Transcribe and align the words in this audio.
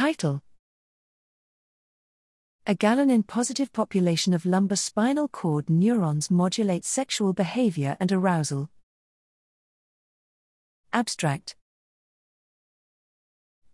Title 0.00 0.40
A 2.66 2.74
galanin 2.74 3.26
positive 3.26 3.70
population 3.70 4.32
of 4.32 4.46
lumbar 4.46 4.76
spinal 4.76 5.28
cord 5.28 5.68
neurons 5.68 6.30
modulates 6.30 6.88
sexual 6.88 7.34
behavior 7.34 7.98
and 8.00 8.10
arousal. 8.10 8.70
Abstract 10.94 11.54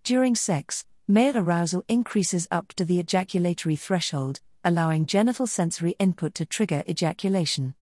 During 0.02 0.34
sex, 0.34 0.84
male 1.06 1.38
arousal 1.38 1.84
increases 1.86 2.48
up 2.50 2.72
to 2.74 2.84
the 2.84 2.98
ejaculatory 2.98 3.76
threshold, 3.76 4.40
allowing 4.64 5.06
genital 5.06 5.46
sensory 5.46 5.94
input 6.00 6.34
to 6.34 6.44
trigger 6.44 6.82
ejaculation. 6.88 7.76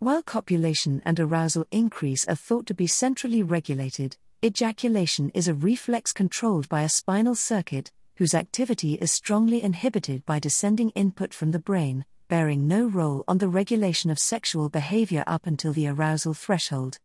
While 0.00 0.22
copulation 0.22 1.00
and 1.06 1.18
arousal 1.18 1.64
increase 1.70 2.28
are 2.28 2.34
thought 2.34 2.66
to 2.66 2.74
be 2.74 2.86
centrally 2.86 3.42
regulated, 3.42 4.18
ejaculation 4.46 5.28
is 5.30 5.48
a 5.48 5.54
reflex 5.54 6.12
controlled 6.12 6.68
by 6.68 6.82
a 6.82 6.88
spinal 6.88 7.34
circuit, 7.34 7.90
whose 8.14 8.32
activity 8.32 8.94
is 8.94 9.10
strongly 9.10 9.60
inhibited 9.60 10.24
by 10.24 10.38
descending 10.38 10.90
input 10.90 11.34
from 11.34 11.50
the 11.50 11.58
brain, 11.58 12.04
bearing 12.28 12.68
no 12.68 12.86
role 12.86 13.24
on 13.26 13.38
the 13.38 13.48
regulation 13.48 14.08
of 14.08 14.20
sexual 14.20 14.68
behavior 14.68 15.24
up 15.26 15.48
until 15.48 15.72
the 15.72 15.88
arousal 15.88 16.32
threshold. 16.32 17.00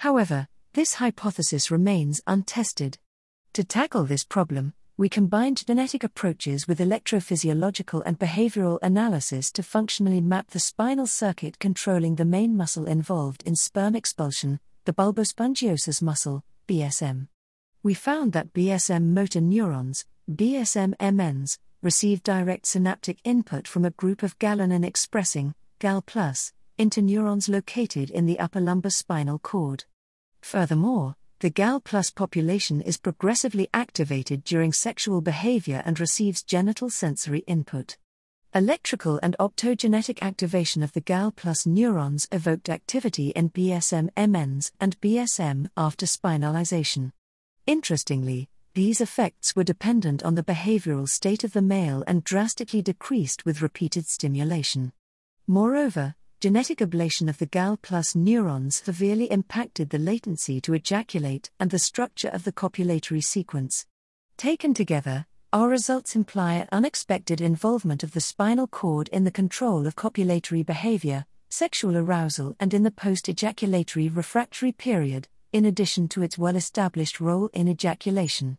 However, 0.00 0.48
this 0.74 0.94
hypothesis 0.96 1.70
remains 1.70 2.20
untested. 2.26 2.98
To 3.54 3.64
tackle 3.64 4.04
this 4.04 4.24
problem, 4.24 4.74
we 4.98 5.08
combined 5.08 5.66
genetic 5.66 6.04
approaches 6.04 6.68
with 6.68 6.78
electrophysiological 6.78 8.02
and 8.04 8.18
behavioral 8.18 8.78
analysis 8.82 9.50
to 9.52 9.62
functionally 9.62 10.20
map 10.20 10.50
the 10.50 10.60
spinal 10.60 11.06
circuit 11.06 11.58
controlling 11.58 12.16
the 12.16 12.26
main 12.26 12.54
muscle 12.54 12.84
involved 12.84 13.42
in 13.46 13.56
sperm 13.56 13.96
expulsion, 13.96 14.60
the 14.84 14.92
bulbospongiosus 14.92 16.02
muscle, 16.02 16.44
BSM. 16.72 17.28
We 17.82 17.92
found 17.92 18.32
that 18.32 18.54
BSM 18.54 19.12
motor 19.12 19.42
neurons, 19.42 20.06
BSM 20.30 20.96
MNs, 20.96 21.58
receive 21.82 22.22
direct 22.22 22.64
synaptic 22.64 23.18
input 23.24 23.68
from 23.68 23.84
a 23.84 23.90
group 23.90 24.22
of 24.22 24.38
galanin 24.38 24.82
expressing, 24.82 25.54
GAL, 25.80 26.02
interneurons 26.78 27.50
located 27.50 28.08
in 28.08 28.24
the 28.24 28.38
upper 28.38 28.58
lumbar 28.58 28.88
spinal 28.88 29.38
cord. 29.38 29.84
Furthermore, 30.40 31.14
the 31.40 31.50
GAL 31.50 31.80
plus 31.80 32.08
population 32.08 32.80
is 32.80 32.96
progressively 32.96 33.68
activated 33.74 34.42
during 34.42 34.72
sexual 34.72 35.20
behavior 35.20 35.82
and 35.84 36.00
receives 36.00 36.42
genital 36.42 36.88
sensory 36.88 37.40
input. 37.40 37.98
Electrical 38.54 39.18
and 39.22 39.34
optogenetic 39.40 40.20
activation 40.20 40.82
of 40.82 40.92
the 40.92 41.00
GAL 41.00 41.30
plus 41.30 41.64
neurons 41.64 42.28
evoked 42.30 42.68
activity 42.68 43.28
in 43.30 43.48
BSM 43.48 44.12
MNs 44.12 44.72
and 44.78 45.00
BSM 45.00 45.70
after 45.74 46.04
spinalization. 46.04 47.12
Interestingly, 47.66 48.50
these 48.74 49.00
effects 49.00 49.56
were 49.56 49.64
dependent 49.64 50.22
on 50.22 50.34
the 50.34 50.42
behavioral 50.42 51.08
state 51.08 51.44
of 51.44 51.54
the 51.54 51.62
male 51.62 52.04
and 52.06 52.24
drastically 52.24 52.82
decreased 52.82 53.46
with 53.46 53.62
repeated 53.62 54.06
stimulation. 54.06 54.92
Moreover, 55.46 56.14
genetic 56.38 56.80
ablation 56.80 57.30
of 57.30 57.38
the 57.38 57.46
GAL 57.46 57.78
plus 57.80 58.14
neurons 58.14 58.82
severely 58.84 59.30
impacted 59.30 59.88
the 59.88 59.98
latency 59.98 60.60
to 60.60 60.74
ejaculate 60.74 61.50
and 61.58 61.70
the 61.70 61.78
structure 61.78 62.28
of 62.28 62.44
the 62.44 62.52
copulatory 62.52 63.24
sequence. 63.24 63.86
Taken 64.36 64.74
together, 64.74 65.24
our 65.52 65.68
results 65.68 66.16
imply 66.16 66.54
an 66.54 66.68
unexpected 66.72 67.38
involvement 67.42 68.02
of 68.02 68.12
the 68.12 68.20
spinal 68.20 68.66
cord 68.66 69.08
in 69.08 69.24
the 69.24 69.30
control 69.30 69.86
of 69.86 69.94
copulatory 69.94 70.64
behavior, 70.64 71.26
sexual 71.50 71.94
arousal, 71.94 72.56
and 72.58 72.72
in 72.72 72.82
the 72.82 72.90
post 72.90 73.28
ejaculatory 73.28 74.08
refractory 74.08 74.72
period, 74.72 75.28
in 75.52 75.66
addition 75.66 76.08
to 76.08 76.22
its 76.22 76.38
well 76.38 76.56
established 76.56 77.20
role 77.20 77.50
in 77.52 77.68
ejaculation. 77.68 78.56